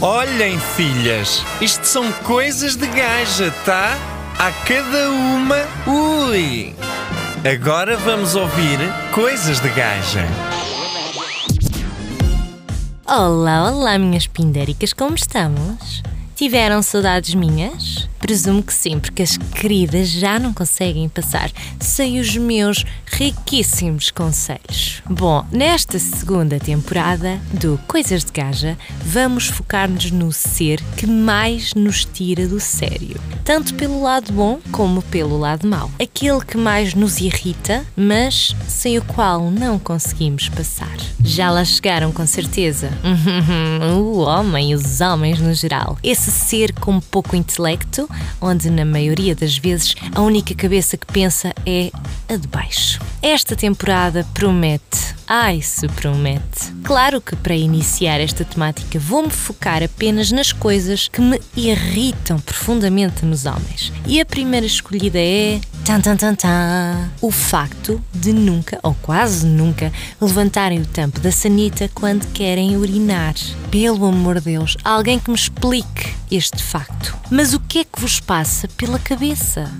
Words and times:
Olhem, 0.00 0.58
filhas, 0.58 1.42
isto 1.60 1.86
são 1.86 2.10
coisas 2.24 2.76
de 2.76 2.86
gaja, 2.86 3.50
tá? 3.64 3.96
A 4.38 4.50
cada 4.66 5.10
uma, 5.10 5.56
ui! 5.86 6.74
Agora 7.44 7.96
vamos 7.96 8.34
ouvir 8.34 8.78
coisas 9.14 9.60
de 9.60 9.68
gaja. 9.70 10.26
Olá, 13.06 13.70
olá, 13.70 13.98
minhas 13.98 14.26
pindéricas, 14.26 14.92
como 14.92 15.14
estamos? 15.14 16.02
Tiveram 16.34 16.82
saudades 16.82 17.32
minhas? 17.34 18.08
Presumo 18.18 18.62
que 18.62 18.72
sim, 18.72 18.98
porque 18.98 19.22
as 19.22 19.36
queridas 19.36 20.08
já 20.08 20.38
não 20.38 20.52
conseguem 20.52 21.08
passar 21.08 21.50
sem 21.78 22.18
os 22.18 22.34
meus 22.36 22.84
riquíssimos 23.04 24.10
conselhos. 24.10 25.02
Bom, 25.08 25.44
nesta 25.52 25.98
segunda 25.98 26.58
temporada 26.58 27.38
do 27.52 27.78
Coisas 27.86 28.24
de 28.24 28.32
Gaja, 28.32 28.78
vamos 29.04 29.46
focar-nos 29.46 30.10
no 30.10 30.32
ser 30.32 30.80
que 30.96 31.06
mais 31.06 31.74
nos 31.74 32.06
tira 32.06 32.48
do 32.48 32.58
sério, 32.58 33.20
tanto 33.44 33.74
pelo 33.74 34.02
lado 34.02 34.32
bom 34.32 34.58
como 34.72 35.02
pelo 35.02 35.38
lado 35.38 35.68
mau. 35.68 35.90
Aquele 36.00 36.42
que 36.44 36.56
mais 36.56 36.94
nos 36.94 37.20
irrita, 37.20 37.84
mas 37.94 38.56
sem 38.66 38.96
o 38.96 39.04
qual 39.04 39.50
não 39.50 39.78
conseguimos 39.78 40.48
passar. 40.48 40.96
Já 41.22 41.50
lá 41.50 41.64
chegaram 41.64 42.10
com 42.10 42.26
certeza. 42.26 42.90
o 43.94 44.20
homem 44.20 44.70
e 44.70 44.74
os 44.74 45.02
homens 45.02 45.40
no 45.40 45.52
geral. 45.52 45.98
Esse 46.02 46.23
ser 46.30 46.72
com 46.72 47.00
pouco 47.00 47.36
intelecto, 47.36 48.08
onde 48.40 48.70
na 48.70 48.84
maioria 48.84 49.34
das 49.34 49.56
vezes 49.56 49.94
a 50.14 50.20
única 50.20 50.54
cabeça 50.54 50.96
que 50.96 51.06
pensa 51.06 51.54
é 51.66 51.90
a 52.28 52.36
de 52.36 52.48
baixo. 52.48 53.00
Esta 53.22 53.56
temporada 53.56 54.26
promete. 54.34 55.14
Ai, 55.26 55.62
se 55.62 55.88
promete. 55.88 56.72
Claro 56.82 57.20
que 57.20 57.34
para 57.34 57.54
iniciar 57.54 58.20
esta 58.20 58.44
temática 58.44 58.98
vou-me 58.98 59.30
focar 59.30 59.82
apenas 59.82 60.30
nas 60.30 60.52
coisas 60.52 61.08
que 61.08 61.20
me 61.20 61.40
irritam 61.56 62.38
profundamente 62.38 63.24
nos 63.24 63.46
homens. 63.46 63.92
E 64.06 64.20
a 64.20 64.26
primeira 64.26 64.66
escolhida 64.66 65.18
é. 65.18 65.60
Tan, 65.84 66.00
tan, 66.00 66.16
tan, 66.16 66.34
tan. 66.34 67.10
O 67.20 67.30
facto 67.30 68.02
de 68.14 68.32
nunca, 68.32 68.80
ou 68.82 68.96
quase 69.02 69.44
nunca, 69.44 69.92
levantarem 70.18 70.80
o 70.80 70.86
tampo 70.86 71.20
da 71.20 71.30
sanita 71.30 71.90
quando 71.92 72.26
querem 72.32 72.74
urinar. 72.78 73.34
Pelo 73.70 74.06
amor 74.06 74.36
de 74.36 74.46
Deus, 74.46 74.78
alguém 74.82 75.18
que 75.18 75.28
me 75.28 75.36
explique 75.36 76.14
este 76.30 76.62
facto. 76.62 77.14
Mas 77.30 77.52
o 77.52 77.60
que 77.60 77.80
é 77.80 77.84
que 77.84 78.00
vos 78.00 78.18
passa 78.18 78.66
pela 78.66 78.98
cabeça? 78.98 79.70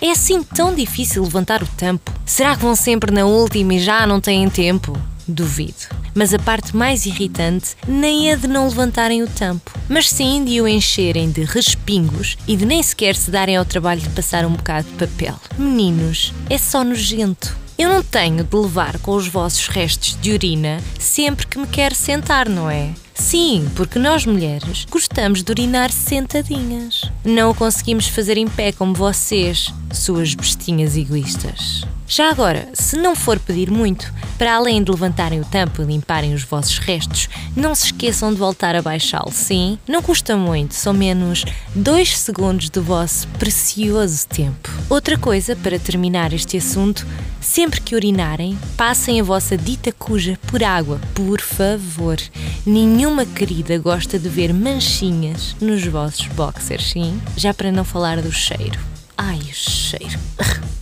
É 0.00 0.10
assim 0.10 0.42
tão 0.42 0.74
difícil 0.74 1.22
levantar 1.22 1.62
o 1.62 1.66
tampo? 1.76 2.10
Será 2.26 2.56
que 2.56 2.62
vão 2.62 2.74
sempre 2.74 3.12
na 3.12 3.24
última 3.24 3.74
e 3.74 3.78
já 3.78 4.04
não 4.04 4.20
têm 4.20 4.50
tempo? 4.50 4.98
Duvido. 5.32 5.88
Mas 6.14 6.34
a 6.34 6.38
parte 6.38 6.76
mais 6.76 7.06
irritante 7.06 7.74
nem 7.88 8.30
é 8.30 8.36
de 8.36 8.46
não 8.46 8.68
levantarem 8.68 9.22
o 9.22 9.26
tampo, 9.26 9.72
mas 9.88 10.08
sim 10.08 10.44
de 10.44 10.60
o 10.60 10.68
encherem 10.68 11.30
de 11.30 11.42
respingos 11.42 12.36
e 12.46 12.54
de 12.54 12.66
nem 12.66 12.82
sequer 12.82 13.16
se 13.16 13.30
darem 13.30 13.56
ao 13.56 13.64
trabalho 13.64 14.00
de 14.00 14.10
passar 14.10 14.44
um 14.44 14.52
bocado 14.52 14.88
de 14.88 15.06
papel. 15.06 15.34
Meninos, 15.58 16.32
é 16.50 16.58
só 16.58 16.84
nojento. 16.84 17.56
Eu 17.78 17.88
não 17.88 18.02
tenho 18.02 18.44
de 18.44 18.56
levar 18.56 18.98
com 18.98 19.16
os 19.16 19.26
vossos 19.26 19.66
restos 19.68 20.16
de 20.20 20.32
urina 20.32 20.78
sempre 21.00 21.46
que 21.46 21.58
me 21.58 21.66
quero 21.66 21.94
sentar, 21.94 22.48
não 22.48 22.70
é? 22.70 22.90
Sim, 23.14 23.68
porque 23.74 23.98
nós 23.98 24.26
mulheres 24.26 24.86
gostamos 24.90 25.42
de 25.42 25.50
urinar 25.50 25.90
sentadinhas. 25.90 27.10
Não 27.24 27.50
o 27.50 27.54
conseguimos 27.54 28.06
fazer 28.06 28.36
em 28.36 28.46
pé 28.46 28.72
como 28.72 28.94
vocês, 28.94 29.72
suas 29.92 30.34
bestinhas 30.34 30.96
egoístas. 30.96 31.84
Já 32.14 32.28
agora, 32.28 32.68
se 32.74 32.94
não 32.98 33.16
for 33.16 33.38
pedir 33.38 33.70
muito, 33.70 34.12
para 34.36 34.54
além 34.54 34.84
de 34.84 34.90
levantarem 34.90 35.40
o 35.40 35.46
tampo 35.46 35.80
e 35.80 35.86
limparem 35.86 36.34
os 36.34 36.42
vossos 36.42 36.76
restos, 36.76 37.26
não 37.56 37.74
se 37.74 37.86
esqueçam 37.86 38.30
de 38.30 38.38
voltar 38.38 38.76
a 38.76 38.82
baixá-lo, 38.82 39.32
sim? 39.32 39.78
Não 39.88 40.02
custa 40.02 40.36
muito, 40.36 40.74
são 40.74 40.92
menos 40.92 41.42
2 41.74 42.18
segundos 42.18 42.68
do 42.68 42.82
vosso 42.82 43.26
precioso 43.38 44.26
tempo. 44.26 44.68
Outra 44.90 45.16
coisa, 45.16 45.56
para 45.56 45.78
terminar 45.78 46.34
este 46.34 46.58
assunto, 46.58 47.06
sempre 47.40 47.80
que 47.80 47.94
urinarem, 47.96 48.58
passem 48.76 49.18
a 49.18 49.24
vossa 49.24 49.56
dita 49.56 49.90
cuja 49.90 50.38
por 50.48 50.62
água, 50.62 51.00
por 51.14 51.40
favor. 51.40 52.18
Nenhuma 52.66 53.24
querida 53.24 53.78
gosta 53.78 54.18
de 54.18 54.28
ver 54.28 54.52
manchinhas 54.52 55.56
nos 55.62 55.82
vossos 55.86 56.26
boxers, 56.26 56.90
sim? 56.90 57.18
Já 57.38 57.54
para 57.54 57.72
não 57.72 57.84
falar 57.84 58.20
do 58.20 58.30
cheiro. 58.30 58.78
Ai, 59.16 59.38
o 59.38 59.54
cheiro. 59.54 60.18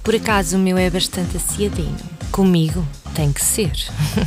Por 0.03 0.15
acaso 0.15 0.57
o 0.57 0.61
meu 0.61 0.79
é 0.79 0.89
bastante 0.89 1.37
aciadinho. 1.37 1.97
Comigo 2.31 2.87
tem 3.15 3.33
que 3.33 3.43
ser. 3.43 3.73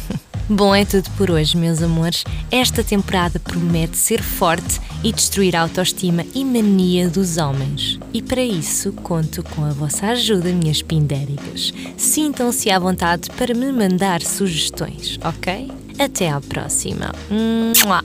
Bom, 0.50 0.76
é 0.76 0.84
tudo 0.84 1.10
por 1.12 1.32
hoje, 1.32 1.56
meus 1.56 1.82
amores. 1.82 2.26
Esta 2.52 2.84
temporada 2.84 3.40
promete 3.40 3.96
ser 3.96 4.22
forte 4.22 4.80
e 5.02 5.12
destruir 5.12 5.56
a 5.56 5.62
autoestima 5.62 6.26
e 6.36 6.44
mania 6.44 7.10
dos 7.10 7.38
homens. 7.38 7.98
E 8.14 8.22
para 8.22 8.42
isso 8.42 8.92
conto 8.92 9.42
com 9.42 9.64
a 9.64 9.70
vossa 9.70 10.08
ajuda, 10.08 10.52
minhas 10.52 10.82
pindéricas. 10.82 11.72
Sintam-se 11.98 12.70
à 12.70 12.78
vontade 12.78 13.30
para 13.32 13.54
me 13.54 13.72
mandar 13.72 14.22
sugestões, 14.22 15.18
ok? 15.24 15.72
Até 15.98 16.30
à 16.30 16.42
próxima. 16.42 17.14
Mua. 17.30 18.02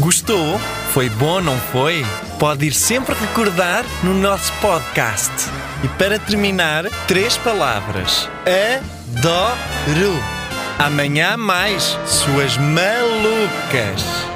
Gostou? 0.00 0.58
Foi 0.92 1.08
bom, 1.08 1.40
não 1.40 1.56
foi? 1.56 2.04
Pode 2.40 2.66
ir 2.66 2.74
sempre 2.74 3.14
recordar 3.14 3.84
no 4.02 4.14
nosso 4.14 4.52
podcast. 4.54 5.32
E 5.84 5.88
para 5.98 6.18
terminar, 6.18 6.86
três 7.06 7.36
palavras: 7.36 8.26
adoro. 8.46 10.18
Amanhã 10.78 11.36
mais, 11.36 11.98
suas 12.06 12.56
malucas. 12.56 14.33